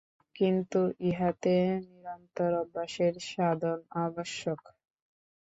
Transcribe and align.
কিন্তু 0.35 0.79
ইহাতে 1.01 1.55
নিরন্তর 1.85 2.51
অভ্যাসের 2.61 3.13
সাধন 3.29 3.79
আবশ্যক। 4.01 4.59